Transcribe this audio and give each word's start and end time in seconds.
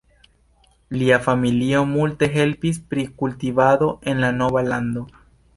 Lia 1.01 1.19
familio 1.25 1.83
multe 1.91 2.31
helpis 2.37 2.81
pri 2.95 3.07
kultivado 3.23 3.93
en 4.15 4.25
la 4.27 4.35
nova 4.43 4.69
lando. 4.73 5.07